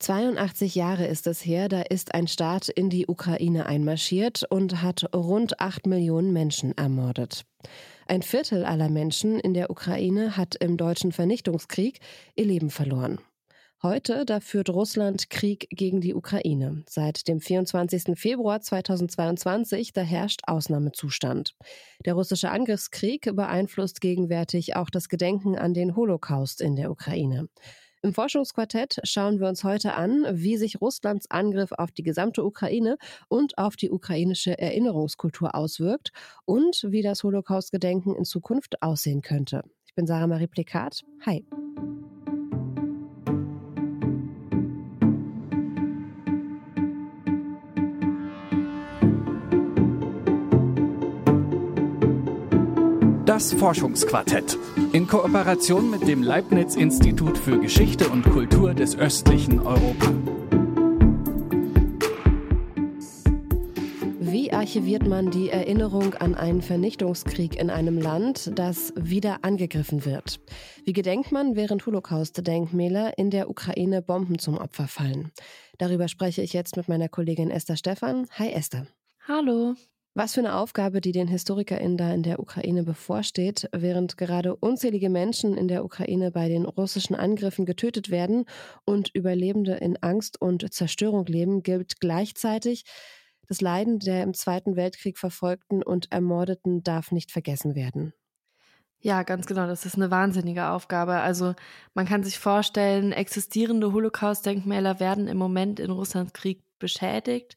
[0.00, 5.14] 82 Jahre ist es her, da ist ein Staat in die Ukraine einmarschiert und hat
[5.14, 7.44] rund 8 Millionen Menschen ermordet.
[8.08, 12.00] Ein Viertel aller Menschen in der Ukraine hat im deutschen Vernichtungskrieg
[12.34, 13.20] ihr Leben verloren.
[13.82, 16.82] Heute, da führt Russland Krieg gegen die Ukraine.
[16.88, 18.18] Seit dem 24.
[18.18, 21.56] Februar 2022, da herrscht Ausnahmezustand.
[22.06, 27.48] Der russische Angriffskrieg beeinflusst gegenwärtig auch das Gedenken an den Holocaust in der Ukraine.
[28.02, 32.96] Im Forschungsquartett schauen wir uns heute an, wie sich Russlands Angriff auf die gesamte Ukraine
[33.28, 36.10] und auf die ukrainische Erinnerungskultur auswirkt
[36.46, 39.64] und wie das Holocaust-Gedenken in Zukunft aussehen könnte.
[39.84, 41.04] Ich bin Sarah Marie Plikat.
[41.26, 41.44] Hi.
[53.40, 54.58] Das Forschungsquartett
[54.92, 60.12] in Kooperation mit dem Leibniz Institut für Geschichte und Kultur des östlichen Europa.
[64.20, 70.38] Wie archiviert man die Erinnerung an einen Vernichtungskrieg in einem Land, das wieder angegriffen wird?
[70.84, 75.32] Wie gedenkt man, während Holocaust-Denkmäler in der Ukraine Bomben zum Opfer fallen?
[75.78, 78.26] Darüber spreche ich jetzt mit meiner Kollegin Esther Stephan.
[78.38, 78.86] Hi Esther.
[79.26, 79.76] Hallo.
[80.20, 85.08] Was für eine Aufgabe, die den HistorikerInnen da in der Ukraine bevorsteht, während gerade unzählige
[85.08, 88.44] Menschen in der Ukraine bei den russischen Angriffen getötet werden
[88.84, 92.84] und Überlebende in Angst und Zerstörung leben, gilt gleichzeitig,
[93.48, 98.12] das Leiden der im Zweiten Weltkrieg Verfolgten und Ermordeten darf nicht vergessen werden.
[98.98, 99.66] Ja, ganz genau.
[99.66, 101.14] Das ist eine wahnsinnige Aufgabe.
[101.14, 101.54] Also
[101.94, 107.56] man kann sich vorstellen, existierende Holocaust-Denkmäler werden im Moment in Russlands Krieg beschädigt,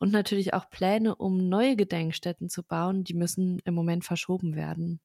[0.00, 4.98] und natürlich auch Pläne, um neue Gedenkstätten zu bauen, die müssen im Moment verschoben werden.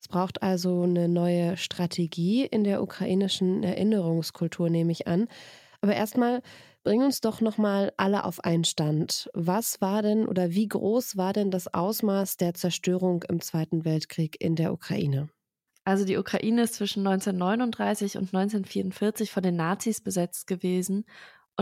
[0.00, 5.28] Es braucht also eine neue Strategie in der ukrainischen Erinnerungskultur, nehme ich an.
[5.80, 6.42] Aber erstmal
[6.82, 9.30] bring uns doch nochmal alle auf einen Stand.
[9.34, 14.40] Was war denn oder wie groß war denn das Ausmaß der Zerstörung im Zweiten Weltkrieg
[14.40, 15.28] in der Ukraine?
[15.84, 21.04] Also die Ukraine ist zwischen 1939 und 1944 von den Nazis besetzt gewesen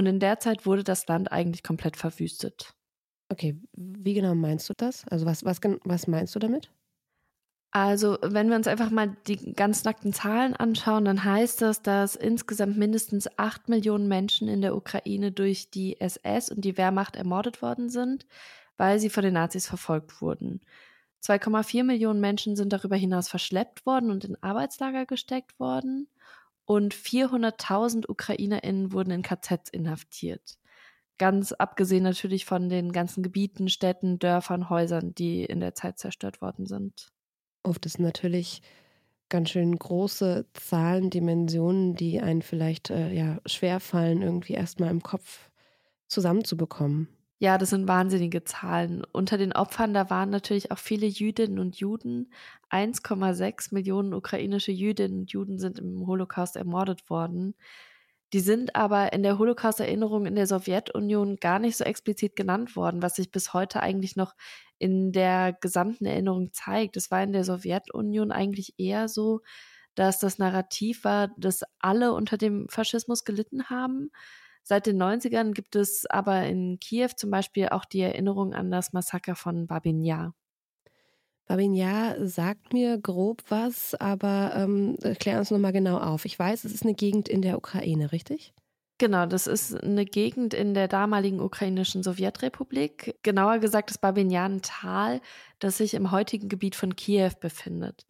[0.00, 2.74] und in der Zeit wurde das Land eigentlich komplett verwüstet.
[3.28, 5.06] Okay, wie genau meinst du das?
[5.08, 6.70] Also was, was, was meinst du damit?
[7.70, 12.16] Also, wenn wir uns einfach mal die ganz nackten Zahlen anschauen, dann heißt das, dass
[12.16, 17.60] insgesamt mindestens acht Millionen Menschen in der Ukraine durch die SS und die Wehrmacht ermordet
[17.60, 18.26] worden sind,
[18.78, 20.62] weil sie von den Nazis verfolgt wurden.
[21.22, 26.08] 2,4 Millionen Menschen sind darüber hinaus verschleppt worden und in Arbeitslager gesteckt worden
[26.70, 30.56] und 400.000 UkrainerInnen wurden in KZs inhaftiert.
[31.18, 36.40] Ganz abgesehen natürlich von den ganzen Gebieten, Städten, Dörfern, Häusern, die in der Zeit zerstört
[36.40, 37.08] worden sind.
[37.64, 38.62] Oft ist natürlich
[39.28, 45.50] ganz schön große Zahlen, Dimensionen, die einen vielleicht äh, ja, schwerfallen, irgendwie erstmal im Kopf
[46.06, 47.08] zusammenzubekommen.
[47.42, 49.02] Ja, das sind wahnsinnige Zahlen.
[49.12, 52.30] Unter den Opfern, da waren natürlich auch viele Jüdinnen und Juden.
[52.68, 57.54] 1,6 Millionen ukrainische Jüdinnen und Juden sind im Holocaust ermordet worden.
[58.34, 63.02] Die sind aber in der Holocaust-Erinnerung in der Sowjetunion gar nicht so explizit genannt worden,
[63.02, 64.34] was sich bis heute eigentlich noch
[64.78, 66.96] in der gesamten Erinnerung zeigt.
[66.98, 69.40] Es war in der Sowjetunion eigentlich eher so,
[69.94, 74.10] dass das Narrativ war, dass alle unter dem Faschismus gelitten haben
[74.62, 78.92] Seit den 90ern gibt es aber in Kiew zum Beispiel auch die Erinnerung an das
[78.92, 80.34] Massaker von Babin Yar.
[81.46, 86.24] Babin Yar sagt mir grob was, aber ähm, klär uns nochmal genau auf.
[86.24, 88.54] Ich weiß, es ist eine Gegend in der Ukraine, richtig?
[88.98, 93.16] Genau, das ist eine Gegend in der damaligen ukrainischen Sowjetrepublik.
[93.22, 95.22] Genauer gesagt das Babin Yar ein Tal,
[95.58, 98.06] das sich im heutigen Gebiet von Kiew befindet.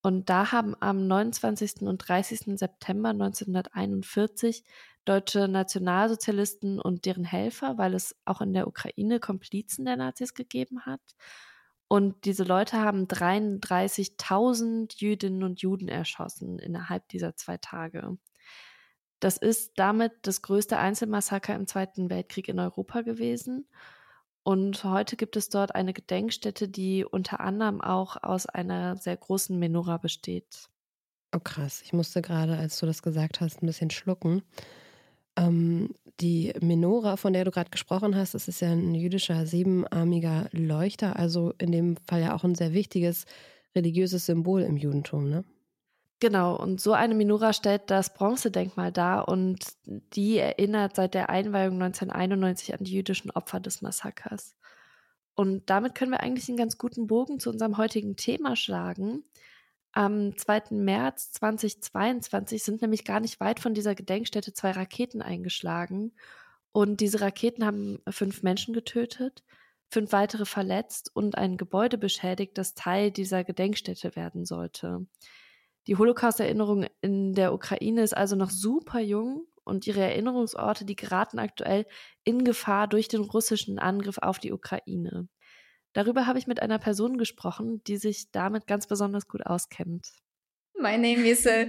[0.00, 1.82] Und da haben am 29.
[1.82, 2.58] und 30.
[2.58, 4.62] September 1941
[5.08, 10.84] deutsche Nationalsozialisten und deren Helfer, weil es auch in der Ukraine Komplizen der Nazis gegeben
[10.84, 11.00] hat.
[11.88, 18.18] Und diese Leute haben 33.000 Jüdinnen und Juden erschossen innerhalb dieser zwei Tage.
[19.20, 23.68] Das ist damit das größte Einzelmassaker im Zweiten Weltkrieg in Europa gewesen.
[24.42, 29.58] Und heute gibt es dort eine Gedenkstätte, die unter anderem auch aus einer sehr großen
[29.58, 30.68] Menora besteht.
[31.34, 34.42] Oh krass, ich musste gerade, als du das gesagt hast, ein bisschen schlucken.
[35.38, 40.48] Ähm, die Menora, von der du gerade gesprochen hast, das ist ja ein jüdischer siebenarmiger
[40.52, 43.24] Leuchter, also in dem Fall ja auch ein sehr wichtiges
[43.76, 45.44] religiöses Symbol im Judentum, ne?
[46.20, 51.74] Genau, und so eine Menora stellt das Bronzedenkmal dar und die erinnert seit der Einweihung
[51.74, 54.56] 1991 an die jüdischen Opfer des Massakers.
[55.36, 59.22] Und damit können wir eigentlich einen ganz guten Bogen zu unserem heutigen Thema schlagen.
[59.92, 60.64] Am 2.
[60.70, 66.12] März 2022 sind nämlich gar nicht weit von dieser Gedenkstätte zwei Raketen eingeschlagen.
[66.72, 69.42] Und diese Raketen haben fünf Menschen getötet,
[69.90, 75.06] fünf weitere verletzt und ein Gebäude beschädigt, das Teil dieser Gedenkstätte werden sollte.
[75.86, 81.38] Die Holocaust-Erinnerung in der Ukraine ist also noch super jung und ihre Erinnerungsorte, die geraten
[81.38, 81.86] aktuell
[82.24, 85.28] in Gefahr durch den russischen Angriff auf die Ukraine.
[85.98, 90.12] Darüber habe ich mit einer Person gesprochen, die sich damit ganz besonders gut auskennt.
[90.78, 91.66] My name is uh,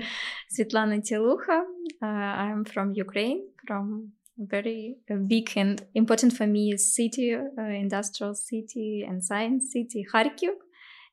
[0.51, 1.63] Svetlana Telucha.
[1.99, 8.35] Uh, I'm from Ukraine, from a very big and important for me city, uh, industrial
[8.35, 10.53] city and science city, Kharkiv.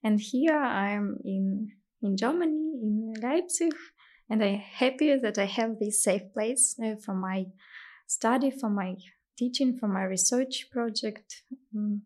[0.03, 1.73] And here I'm in
[2.03, 3.73] in Germany, in Leipzig,
[4.29, 7.47] and I'm happy that I have this safe place uh, for my
[8.07, 8.97] study, for my
[9.39, 12.03] teaching, for my research project, um,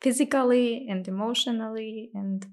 [0.00, 2.46] physically and emotionally, and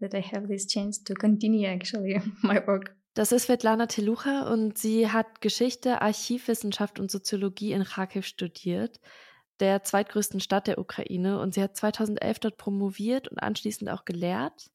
[0.00, 2.94] that I have this chance to continue actually my work.
[3.14, 9.00] Das ist Svetlana Telucha und sie hat Geschichte, Archivwissenschaft und Soziologie in Kharkiv studiert,
[9.58, 11.40] der zweitgrößten Stadt der Ukraine.
[11.40, 14.70] Und sie hat 2011 dort promoviert und anschließend auch gelehrt.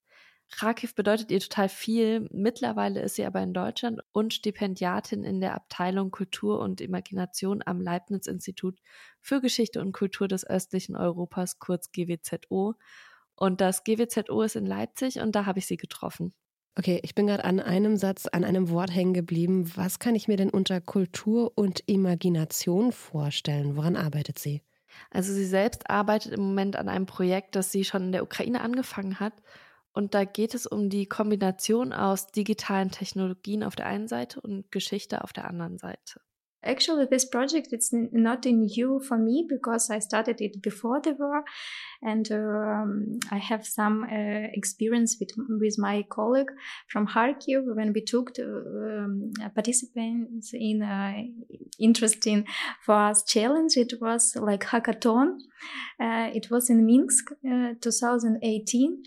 [0.55, 2.27] Kharkiv bedeutet ihr total viel.
[2.31, 7.81] Mittlerweile ist sie aber in Deutschland und Stipendiatin in der Abteilung Kultur und Imagination am
[7.81, 8.79] Leibniz-Institut
[9.19, 12.75] für Geschichte und Kultur des östlichen Europas, kurz GWZO.
[13.35, 16.33] Und das GWZO ist in Leipzig und da habe ich sie getroffen.
[16.75, 19.71] Okay, ich bin gerade an einem Satz, an einem Wort hängen geblieben.
[19.75, 23.75] Was kann ich mir denn unter Kultur und Imagination vorstellen?
[23.75, 24.61] Woran arbeitet sie?
[25.09, 28.61] Also sie selbst arbeitet im Moment an einem Projekt, das sie schon in der Ukraine
[28.61, 29.33] angefangen hat
[29.93, 34.71] und da geht es um die Kombination aus digitalen Technologien auf der einen Seite und
[34.71, 36.19] Geschichte auf der anderen Seite.
[36.65, 41.43] Actually, this project it's not new for me because I started it before the war,
[42.01, 46.51] and um, I have some uh, experience with with my colleague
[46.87, 51.23] from Kharkiv when we took to, um, participants in uh,
[51.79, 52.47] interesting
[52.85, 53.75] for us challenge.
[53.75, 55.39] It was like hackathon.
[55.99, 59.03] Uh, it was in Minsk, uh, 2018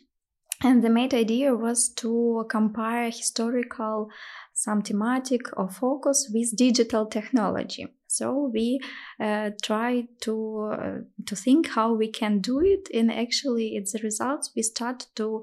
[0.63, 4.09] and the main idea was to compare historical
[4.55, 7.89] some thematic or focus with digital technology.
[8.07, 8.79] So we
[9.21, 13.99] uh, try to uh, to think how we can do it and actually it's the
[13.99, 15.43] results we start to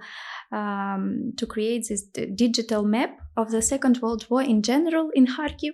[0.52, 5.74] um, to create this digital map of the second world war in general in kharkiv.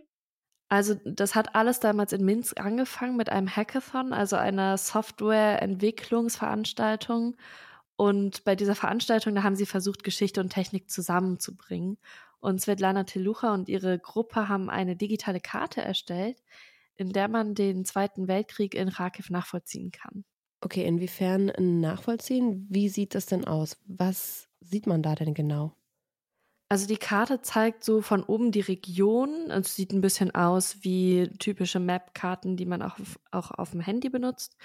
[0.68, 7.38] Also das hat alles damals in Minsk angefangen mit einem Hackathon, also einer Softwareentwicklungsveranstaltung
[8.00, 11.98] Und bei dieser Veranstaltung, da haben sie versucht, Geschichte und Technik zusammenzubringen.
[12.40, 16.42] Und Svetlana Telucha und ihre Gruppe haben eine digitale Karte erstellt,
[16.96, 20.24] in der man den Zweiten Weltkrieg in Kharkiv nachvollziehen kann.
[20.62, 22.66] Okay, inwiefern nachvollziehen?
[22.70, 23.76] Wie sieht das denn aus?
[23.86, 25.76] Was sieht man da denn genau?
[26.70, 29.52] Also die Karte zeigt so von oben die Region.
[29.52, 32.96] Es sieht ein bisschen aus wie typische Map-Karten, die man auch,
[33.32, 34.56] auch auf dem Handy benutzt.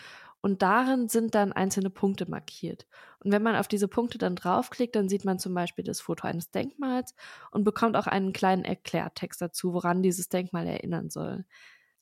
[0.45, 2.87] Und darin sind dann einzelne Punkte markiert.
[3.21, 6.29] Und wenn man auf diese Punkte dann draufklickt, dann sieht man zum Beispiel das Foto
[6.29, 7.15] eines Denkmals
[7.51, 11.47] und bekommt auch einen kleinen Erklärtext dazu, woran dieses Denkmal erinnern soll.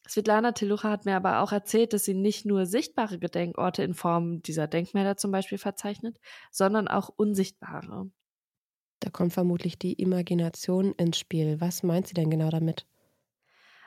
[0.08, 4.42] Svetlana Telucha hat mir aber auch erzählt, dass sie nicht nur sichtbare Gedenkorte in Form
[4.42, 6.18] dieser Denkmäler zum Beispiel verzeichnet,
[6.50, 8.10] sondern auch unsichtbare.
[8.98, 11.60] Da kommt vermutlich die Imagination ins Spiel.
[11.60, 12.86] Was meint sie denn genau damit?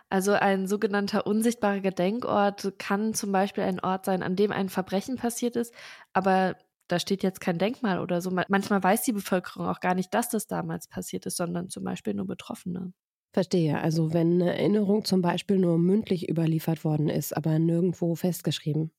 [0.09, 5.15] Also ein sogenannter unsichtbarer Gedenkort kann zum Beispiel ein Ort sein, an dem ein Verbrechen
[5.17, 5.73] passiert ist,
[6.13, 6.57] aber
[6.87, 8.29] da steht jetzt kein Denkmal oder so.
[8.31, 12.13] Manchmal weiß die Bevölkerung auch gar nicht, dass das damals passiert ist, sondern zum Beispiel
[12.13, 12.93] nur Betroffene.
[13.33, 13.79] Verstehe.
[13.81, 18.89] Also wenn eine Erinnerung zum Beispiel nur mündlich überliefert worden ist, aber nirgendwo festgeschrieben.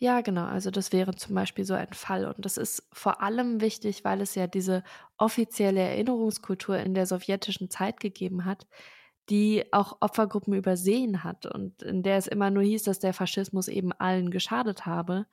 [0.00, 0.44] Ja, genau.
[0.44, 2.24] Also das wäre zum Beispiel so ein Fall.
[2.26, 4.84] Und das ist vor allem wichtig, weil es ja diese
[5.16, 8.66] offizielle Erinnerungskultur in der sowjetischen Zeit gegeben hat,
[9.30, 13.68] die auch Opfergruppen übersehen hat und in der es immer nur hieß, dass der Faschismus
[13.68, 15.26] eben allen geschadet habe.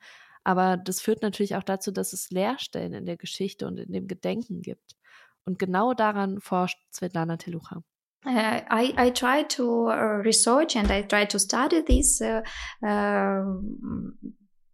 [0.44, 4.06] Aber das führt natürlich auch dazu, dass es Leerstellen in der Geschichte und in dem
[4.06, 4.96] Gedenken gibt.
[5.44, 7.82] Und genau daran forscht Svetlana Telucha.
[8.24, 12.42] Uh, I, I try to uh, research and I try to study this uh,
[12.84, 13.44] uh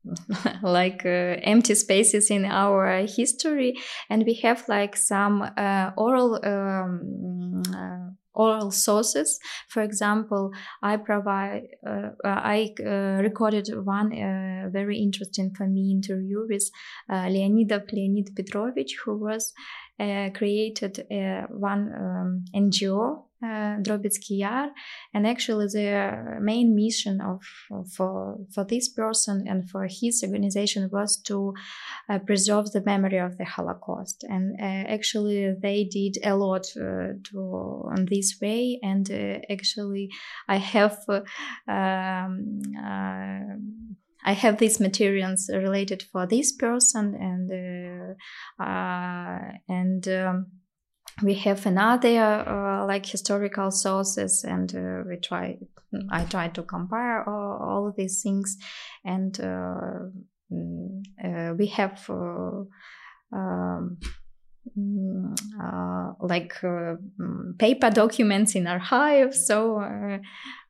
[0.63, 8.12] like uh, empty spaces in our history and we have like some uh, oral um,
[8.35, 9.39] oral sources.
[9.69, 10.51] For example,
[10.83, 16.71] I provide, uh, uh I uh, recorded one uh, very interesting for me interview with
[17.11, 19.53] uh, Leonidov Leonid Petrovich, who was
[20.01, 21.05] uh, created
[21.51, 24.71] one um, NGO uh, Drobetsky Yar,
[25.15, 27.43] and actually the main mission of
[27.97, 31.55] for for this person and for his organization was to
[32.09, 34.25] uh, preserve the memory of the Holocaust.
[34.29, 37.39] And uh, actually, they did a lot uh, to
[37.91, 38.79] on this way.
[38.83, 40.11] And uh, actually,
[40.49, 40.99] I have.
[41.69, 42.63] Um,
[44.25, 47.51] I have these materials related for this person and
[49.69, 50.47] and um,
[51.23, 55.57] we have another uh, like historical sources and uh, we try
[56.11, 58.57] i try to compare all, all these things.
[59.05, 60.09] And uh,
[60.51, 62.65] mm, uh we have uh,
[63.33, 63.99] um,
[64.79, 69.79] mm, uh, like mm, paper documents in archive so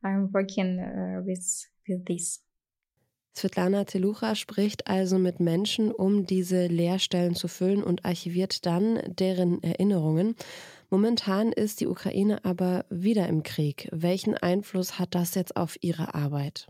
[0.03, 0.77] i'm working
[1.25, 2.39] with with this
[3.35, 9.61] Svetlana Telucha spricht also mit Menschen, um diese Leerstellen zu füllen und archiviert dann deren
[9.63, 10.35] Erinnerungen.
[10.89, 13.89] Momentan ist die Ukraine aber wieder im Krieg.
[13.91, 16.67] Welchen Einfluss hat das jetzt auf ihre Arbeit?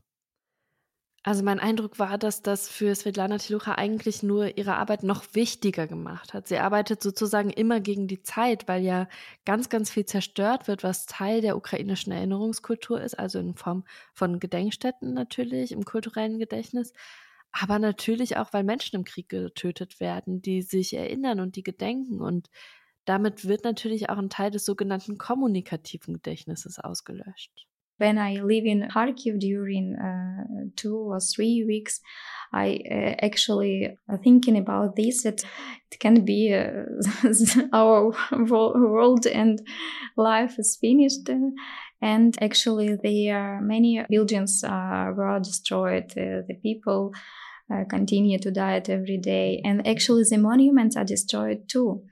[1.25, 5.87] Also mein Eindruck war, dass das für Svetlana Tilucha eigentlich nur ihre Arbeit noch wichtiger
[5.87, 6.49] gemacht hat.
[6.49, 9.07] Sie arbeitet sozusagen immer gegen die Zeit, weil ja
[9.45, 14.41] ganz, ganz viel zerstört wird, was Teil der ukrainischen Erinnerungskultur ist, also in Form von
[14.41, 16.91] Gedenkstätten natürlich, im kulturellen Gedächtnis,
[17.53, 22.19] aber natürlich auch, weil Menschen im Krieg getötet werden, die sich erinnern und die gedenken.
[22.21, 22.49] Und
[23.05, 27.67] damit wird natürlich auch ein Teil des sogenannten kommunikativen Gedächtnisses ausgelöscht.
[27.97, 30.43] When I live in Kharkiv during uh,
[30.75, 31.99] two or three weeks,
[32.53, 35.25] I uh, actually uh, thinking about this.
[35.25, 35.43] It,
[35.91, 36.83] it can be uh,
[37.73, 39.59] our world and
[40.17, 41.29] life is finished.
[42.01, 46.09] And actually, there are many buildings uh, were destroyed.
[46.09, 47.13] the people
[47.71, 49.61] uh, continue to die every day.
[49.63, 52.03] And actually, the monuments are destroyed too.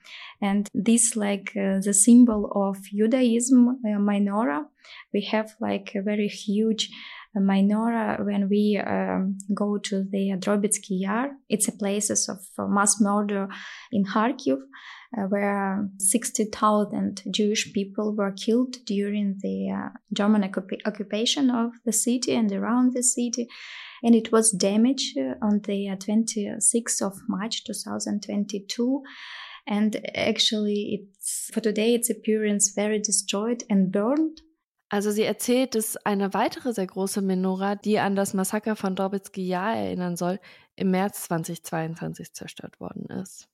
[0.41, 4.65] And this, like uh, the symbol of Judaism, uh, menorah,
[5.13, 6.89] we have like a very huge
[7.39, 11.31] menorah when we um, go to the Drobetsky Yar.
[11.49, 13.47] It's a places of uh, mass murder
[13.91, 14.57] in Kharkiv.
[15.17, 20.49] Uh, where 60,000 Jewish people were killed during the uh, German
[20.85, 23.49] occupation of the city and around the city
[24.03, 29.03] and it was damaged uh, on the 26th uh, of March 2022
[29.67, 34.41] and actually it's for today its appearance very destroyed and burned
[34.93, 39.41] Also sie erzählt, dass eine weitere sehr große Menorah, die an das Massaker von Dorbitsky
[39.47, 40.37] Jahr erinnern soll,
[40.75, 43.47] im März 2022 zerstört worden ist.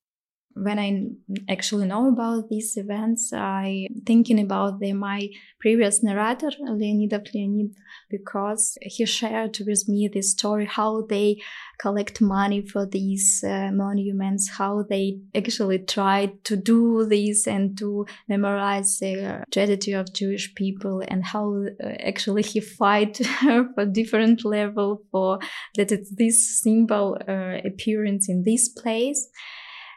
[0.63, 7.33] When I actually know about these events, I thinking about the, my previous narrator, Leonidov
[7.33, 7.75] Leonid,
[8.09, 11.37] because he shared with me this story, how they
[11.79, 18.05] collect money for these uh, monuments, how they actually tried to do this and to
[18.27, 23.17] memorize the tragedy of Jewish people and how uh, actually he fight
[23.75, 25.39] for different level for
[25.75, 29.29] that it's this symbol uh, appearance in this place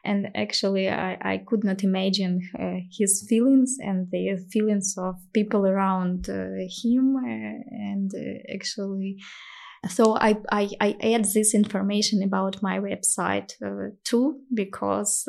[0.04, 5.66] and actually i, I could not imagine uh, his feelings and the feelings of people
[5.66, 9.18] around uh, him uh, and uh, actually
[9.88, 15.26] so I, I, I add this information about my website uh, too because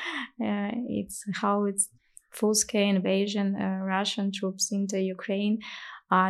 [0.38, 1.88] it's how it's
[2.30, 5.58] full-scale invasion russian troops into ukraine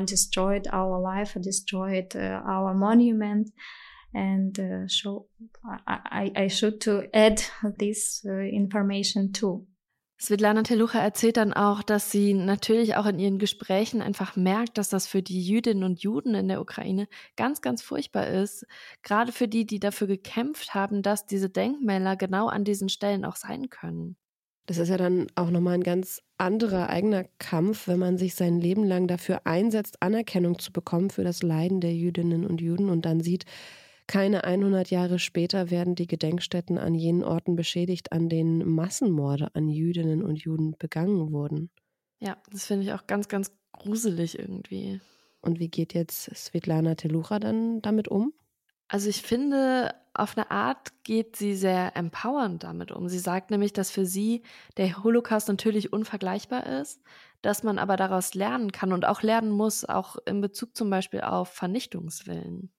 [0.05, 3.51] destroyed our life destroyed our monument
[4.15, 5.29] and uh, so
[5.87, 7.43] I, I should to add
[7.79, 9.67] this uh, information too.
[10.17, 14.89] Svetlana Telucha erzählt dann auch, dass sie natürlich auch in ihren Gesprächen einfach merkt, dass
[14.89, 18.65] das für die Jüdinnen und Juden in der Ukraine ganz, ganz furchtbar ist.
[19.03, 23.37] Gerade für die, die dafür gekämpft haben, dass diese Denkmäler genau an diesen Stellen auch
[23.37, 24.17] sein können.
[24.67, 28.61] Das ist ja dann auch nochmal ein ganz anderer eigener Kampf, wenn man sich sein
[28.61, 33.05] Leben lang dafür einsetzt, Anerkennung zu bekommen für das Leiden der Jüdinnen und Juden und
[33.05, 33.45] dann sieht,
[34.07, 39.69] keine 100 Jahre später werden die Gedenkstätten an jenen Orten beschädigt, an denen Massenmorde an
[39.69, 41.71] Jüdinnen und Juden begangen wurden.
[42.21, 45.01] Ja, das finde ich auch ganz, ganz gruselig irgendwie.
[45.41, 48.33] Und wie geht jetzt Svetlana Telucha dann damit um?
[48.89, 53.09] Also ich finde, auf eine Art geht sie sehr empowernd damit um.
[53.09, 54.43] Sie sagt nämlich, dass für sie
[54.77, 57.03] der Holocaust natürlich unvergleichbar ist,
[57.43, 61.23] dass man aber daraus lernen kann und auch lernen muss, auch in Bezug zum Beispiel
[61.23, 62.71] auf Vernichtungswillen.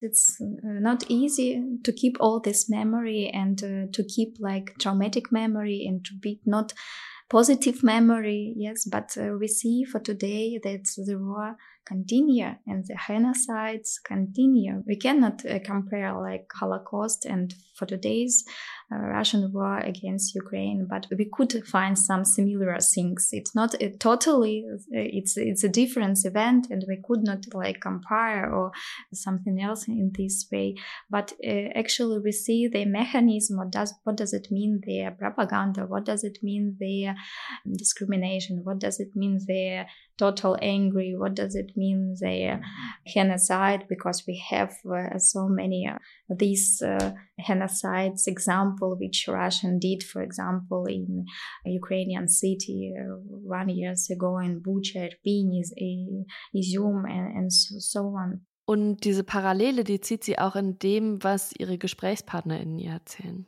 [0.00, 5.32] It's uh, not easy to keep all this memory and uh, to keep like traumatic
[5.32, 6.72] memory and to be not
[7.28, 12.94] positive memory yes but uh, we see for today that the war continue and the
[12.94, 14.82] genocides continue.
[14.86, 18.44] We cannot uh, compare like Holocaust and for today's
[18.92, 23.30] uh, Russian war against Ukraine, but we could find some similar things.
[23.32, 28.70] It's not totally, it's, it's a different event and we could not like compare or
[29.12, 30.76] something else in this way.
[31.10, 33.56] But uh, actually we see the mechanism.
[33.58, 34.80] What does, what does it mean?
[34.86, 35.86] Their propaganda?
[35.86, 36.76] What does it mean?
[36.78, 37.16] Their
[37.76, 38.60] discrimination?
[38.62, 39.40] What does it mean?
[39.48, 41.14] Their total angry?
[41.16, 42.14] What does it mean?
[42.20, 42.60] Their
[43.06, 43.86] genocide?
[43.88, 50.22] Because we have uh, so many uh, these uh, genocides example which Russian did, for
[50.22, 51.24] example, in
[51.64, 58.46] Ukrainian city uh, one years ago in Bucha, Irpin, Izum and, and so, so on.
[58.68, 63.46] Und diese Parallele, die zieht sie auch in dem, was ihre GesprächspartnerInnen ihr erzählen.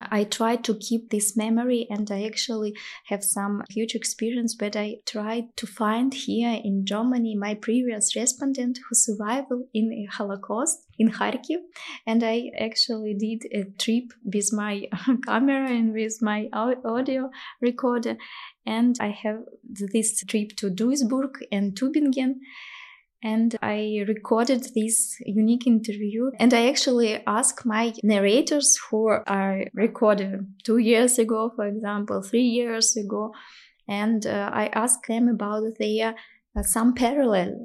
[0.00, 2.76] I try to keep this memory and I actually
[3.06, 8.78] have some huge experience, but I tried to find here in Germany my previous respondent
[8.88, 11.58] who survived in Holocaust in Kharkiv.
[12.06, 14.88] And I actually did a trip with my
[15.26, 18.16] camera and with my audio recorder.
[18.64, 22.34] And I have this trip to Duisburg and Tübingen
[23.22, 26.30] and I recorded this unique interview.
[26.38, 32.42] And I actually asked my narrators who I recorded two years ago, for example, three
[32.46, 33.32] years ago,
[33.88, 36.14] and uh, I asked them about their
[36.56, 37.58] uh, some parallel.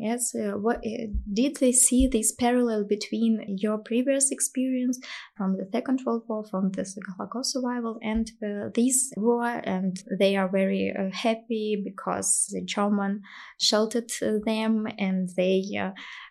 [0.00, 4.98] Yes, uh, what uh, did they see this parallel between your previous experience
[5.36, 6.86] from the Second World War, from the
[7.18, 9.60] Holocaust survival, and uh, this war?
[9.62, 13.20] And they are very happy because the German
[13.58, 14.10] sheltered
[14.46, 15.64] them, and they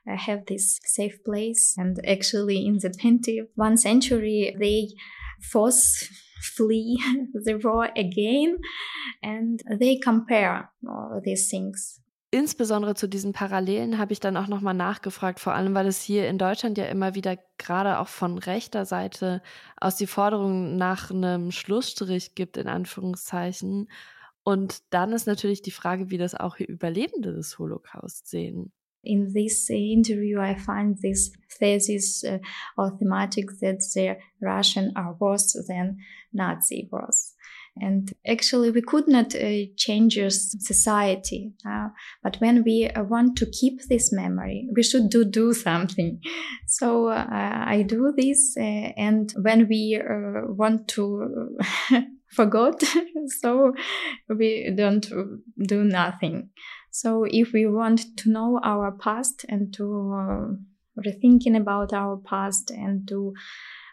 [0.08, 1.76] have this safe place.
[1.78, 4.88] And actually, in the 21st century, they
[5.52, 6.10] force
[6.42, 6.98] flee
[7.34, 8.58] the war again
[9.22, 12.00] and they compare all these things
[12.32, 16.28] insbesondere zu diesen Parallelen habe ich dann auch nochmal nachgefragt, vor allem weil es hier
[16.28, 19.42] in Deutschland ja immer wieder gerade auch von rechter Seite
[19.78, 23.90] aus die Forderung nach einem Schlussstrich gibt, in Anführungszeichen.
[24.44, 28.72] Und dann ist natürlich die Frage, wie das auch Überlebende des Holocaust sehen.
[29.02, 32.40] In this interview, I find this thesis uh,
[32.76, 36.00] or thematic that the Russian are worse than
[36.32, 37.29] Nazi was.
[37.82, 41.54] And actually, we could not uh, change society.
[41.66, 41.90] Uh,
[42.24, 46.22] but when we uh, want to keep this memory, we should do, do something.
[46.68, 48.56] So uh, I do this.
[48.58, 51.58] Uh, and when we uh, want to
[52.28, 52.84] forget,
[53.42, 53.74] so
[54.30, 55.08] we don't
[55.58, 56.50] do nothing.
[56.92, 60.58] So if we want to know our past and to
[60.98, 63.34] rethinking about our past and to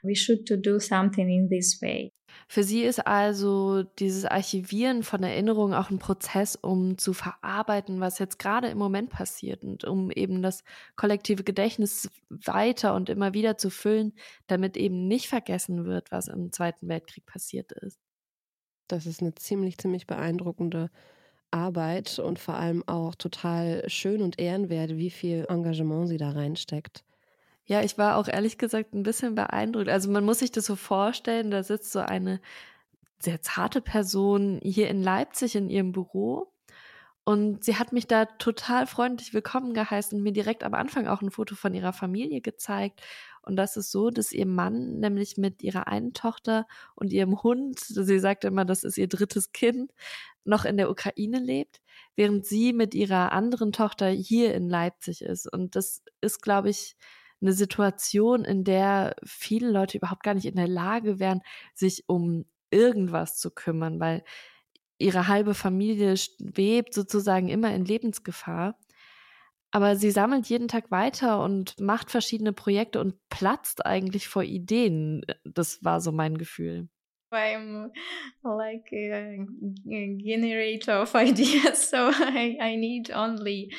[0.07, 2.13] we should to do something in this way.
[2.49, 8.19] Für sie ist also dieses Archivieren von Erinnerungen auch ein Prozess, um zu verarbeiten, was
[8.19, 10.63] jetzt gerade im Moment passiert und um eben das
[10.97, 14.13] kollektive Gedächtnis weiter und immer wieder zu füllen,
[14.47, 17.99] damit eben nicht vergessen wird, was im Zweiten Weltkrieg passiert ist.
[18.89, 20.91] Das ist eine ziemlich, ziemlich beeindruckende
[21.51, 27.05] Arbeit und vor allem auch total schön und ehrenwert, wie viel Engagement sie da reinsteckt.
[27.67, 29.89] Ja, ich war auch ehrlich gesagt ein bisschen beeindruckt.
[29.89, 32.41] Also man muss sich das so vorstellen, da sitzt so eine
[33.19, 36.53] sehr zarte Person hier in Leipzig in ihrem Büro
[37.25, 41.23] und sie hat mich da total freundlich willkommen geheißen und mir direkt am Anfang auch
[41.23, 43.01] ein Foto von ihrer Familie gezeigt.
[43.43, 47.81] Und das ist so, dass ihr Mann nämlich mit ihrer einen Tochter und ihrem Hund,
[47.81, 49.93] sie sagt immer, das ist ihr drittes Kind,
[50.45, 51.81] noch in der Ukraine lebt,
[52.15, 55.53] während sie mit ihrer anderen Tochter hier in Leipzig ist.
[55.53, 56.97] Und das ist, glaube ich,
[57.41, 61.43] eine Situation, in der viele Leute überhaupt gar nicht in der Lage wären,
[61.75, 64.25] sich um irgendwas zu kümmern, weil
[64.99, 68.79] ihre halbe Familie schwebt sozusagen immer in Lebensgefahr.
[69.71, 75.23] Aber sie sammelt jeden Tag weiter und macht verschiedene Projekte und platzt eigentlich vor Ideen.
[75.45, 76.89] Das war so mein Gefühl.
[77.33, 77.91] I'm
[78.45, 79.39] like a,
[79.91, 83.73] a generator of ideas, so I, I need only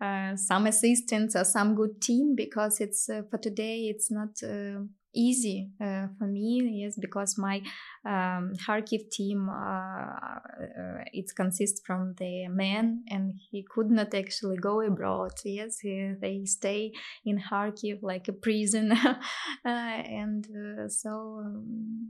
[0.00, 4.80] uh, some assistance or some good team because it's uh, for today it's not uh,
[5.14, 7.62] easy uh, for me yes because my
[8.04, 14.56] um, Kharkiv team uh, uh, it consists from the man and he could not actually
[14.56, 16.92] go abroad yes he, they stay
[17.24, 19.16] in Kharkiv like a prison uh,
[19.64, 22.08] and uh, so um,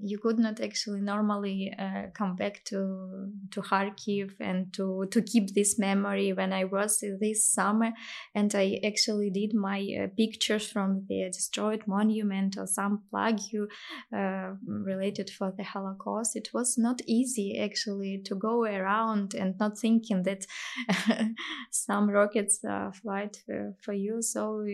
[0.00, 5.54] you could not actually normally uh, come back to to Kharkiv and to to keep
[5.54, 7.92] this memory when I was this summer
[8.34, 13.68] and I actually did my pictures from the destroyed monument or some plug you
[14.14, 16.36] uh, related for the Holocaust.
[16.36, 20.46] It was not easy actually to go around and not thinking that
[21.70, 24.22] some rockets uh, flight for, for you.
[24.22, 24.64] So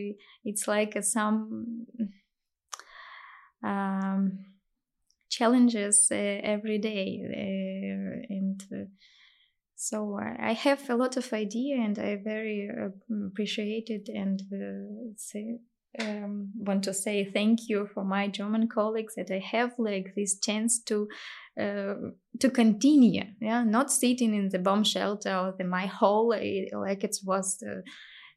[0.45, 1.87] it's like some
[3.63, 4.45] um,
[5.29, 8.85] challenges uh, every day uh, and uh,
[9.77, 12.71] so I have a lot of idea and I very
[13.27, 14.41] appreciate it and
[15.19, 15.59] say,
[16.01, 20.39] um, want to say thank you for my German colleagues that I have like this
[20.39, 21.09] chance to
[21.61, 21.95] uh,
[22.41, 27.17] to continue, yeah, not sitting in the bomb shelter or the, my hole like it
[27.25, 27.63] was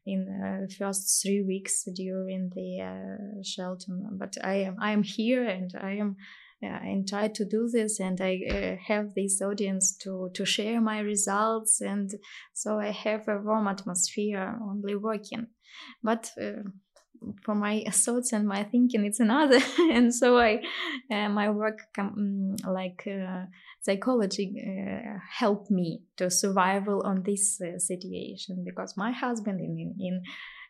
[0.06, 3.92] in the first three weeks during the uh, shelter.
[4.12, 6.16] But I am I am here and I am
[6.60, 10.80] yeah, and try to do this and i uh, have this audience to to share
[10.80, 12.10] my results and
[12.52, 15.46] so i have a warm atmosphere only working
[16.02, 16.62] but uh,
[17.42, 19.60] for my thoughts and my thinking it's another.
[19.92, 20.60] And so i
[21.10, 23.44] uh, my work mm, like uh,
[23.80, 28.64] psychology uh, helped me to survival on this situation.
[28.64, 30.22] Because my husband in in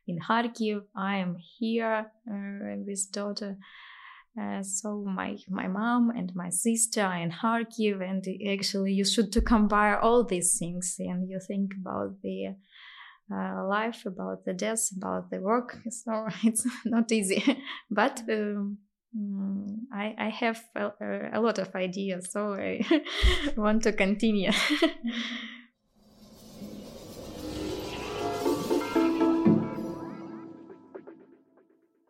[0.07, 3.57] in Kharkiv I am here uh, with daughter
[4.41, 9.33] uh, so my my mom and my sister are in Kharkiv, and actually you should
[9.33, 12.55] to combine all these things, and you think about the
[13.31, 15.79] uh, life, about the death, about the work.
[15.91, 17.43] So it's not easy,
[17.91, 18.23] but.
[18.29, 18.79] Um,
[19.17, 20.91] mm, I, I have a,
[21.33, 22.85] a lot of ideas, so I
[23.57, 24.53] want to continue.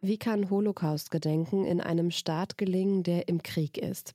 [0.01, 4.15] Wie kann Holocaust-Gedenken in einem Staat gelingen, der im Krieg ist?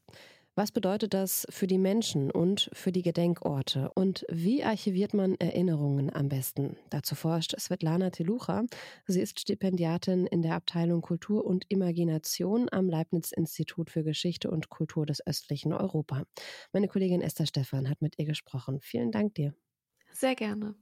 [0.56, 3.90] Was bedeutet das für die Menschen und für die Gedenkorte?
[3.96, 6.78] Und wie archiviert man Erinnerungen am besten?
[6.92, 8.64] Dazu forscht Svetlana Telucha.
[9.08, 15.08] Sie ist Stipendiatin in der Abteilung Kultur und Imagination am Leibniz-Institut für Geschichte und Kultur
[15.08, 16.24] des östlichen Europa.
[16.72, 18.80] Meine Kollegin Esther Stephan hat mit ihr gesprochen.
[18.80, 19.56] Vielen Dank dir.
[20.12, 20.76] Sehr gerne.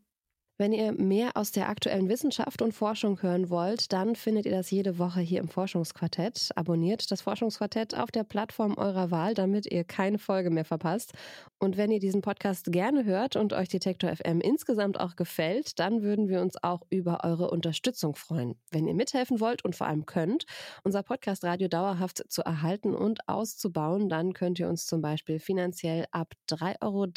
[0.62, 4.70] Wenn ihr mehr aus der aktuellen Wissenschaft und Forschung hören wollt, dann findet ihr das
[4.70, 6.52] jede Woche hier im Forschungsquartett.
[6.56, 11.14] Abonniert das Forschungsquartett auf der Plattform eurer Wahl, damit ihr keine Folge mehr verpasst.
[11.58, 16.04] Und wenn ihr diesen Podcast gerne hört und euch Detektor FM insgesamt auch gefällt, dann
[16.04, 18.54] würden wir uns auch über eure Unterstützung freuen.
[18.70, 20.46] Wenn ihr mithelfen wollt und vor allem könnt,
[20.84, 26.06] unser Podcast Radio dauerhaft zu erhalten und auszubauen, dann könnt ihr uns zum Beispiel finanziell
[26.12, 27.08] ab 3,33 Euro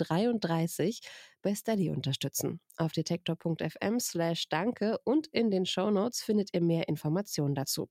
[1.45, 2.59] bei Steady unterstützen.
[2.77, 7.89] Auf detektor.fm slash danke und in den Show Notes findet ihr mehr Informationen dazu.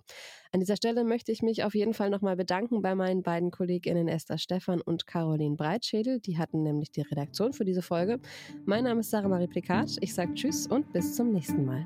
[0.52, 4.10] An dieser Stelle möchte ich mich auf jeden Fall nochmal bedanken bei meinen beiden KollegInnen
[4.10, 6.20] Esther Stephan und Caroline Breitschädel.
[6.20, 8.20] Die hatten nämlich die Redaktion für diese Folge.
[8.66, 9.96] Mein Name ist Sarah Marie Plikat.
[10.02, 11.86] Ich sage Tschüss und bis zum nächsten Mal.